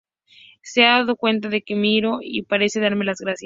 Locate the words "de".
1.47-1.61